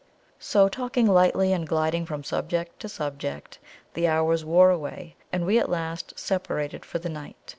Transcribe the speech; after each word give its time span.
So, 0.39 0.67
talking 0.67 1.05
lightly, 1.05 1.53
and 1.53 1.67
gliding 1.67 2.07
from 2.07 2.23
subject 2.23 2.79
to 2.79 2.89
subject, 2.89 3.59
the 3.93 4.07
hours 4.07 4.43
wore 4.43 4.71
away, 4.71 5.15
and 5.31 5.45
we 5.45 5.59
at 5.59 5.69
last 5.69 6.17
separated 6.17 6.83
for 6.83 6.97
the 6.97 7.07
night. 7.07 7.35